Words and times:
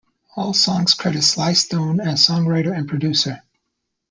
All 0.35 0.55
songs 0.55 0.95
credit 0.95 1.21
Sly 1.21 1.53
Stone 1.53 1.99
as 2.01 2.25
songwriter 2.25 2.75
and 2.75 2.87
producer. 2.89 3.43